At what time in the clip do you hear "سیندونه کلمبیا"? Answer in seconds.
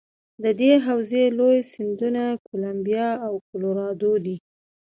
1.71-3.09